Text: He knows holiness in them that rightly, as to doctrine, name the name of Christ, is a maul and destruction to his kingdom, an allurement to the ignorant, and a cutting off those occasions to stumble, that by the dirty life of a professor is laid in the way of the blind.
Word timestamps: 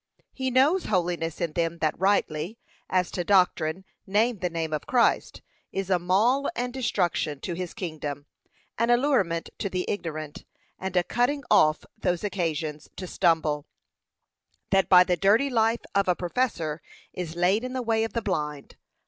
He 0.33 0.49
knows 0.49 0.85
holiness 0.85 1.39
in 1.39 1.53
them 1.53 1.77
that 1.77 1.93
rightly, 1.95 2.57
as 2.89 3.11
to 3.11 3.23
doctrine, 3.23 3.85
name 4.07 4.39
the 4.39 4.49
name 4.49 4.73
of 4.73 4.87
Christ, 4.87 5.43
is 5.71 5.91
a 5.91 5.99
maul 5.99 6.49
and 6.55 6.73
destruction 6.73 7.39
to 7.41 7.53
his 7.53 7.75
kingdom, 7.75 8.25
an 8.79 8.89
allurement 8.89 9.51
to 9.59 9.69
the 9.69 9.85
ignorant, 9.87 10.43
and 10.79 10.95
a 10.97 11.03
cutting 11.03 11.43
off 11.51 11.85
those 11.95 12.23
occasions 12.23 12.89
to 12.95 13.05
stumble, 13.05 13.67
that 14.71 14.89
by 14.89 15.03
the 15.03 15.15
dirty 15.17 15.51
life 15.51 15.85
of 15.93 16.07
a 16.07 16.15
professor 16.15 16.81
is 17.13 17.35
laid 17.35 17.63
in 17.63 17.73
the 17.73 17.83
way 17.83 18.03
of 18.03 18.13
the 18.13 18.23
blind. 18.23 18.77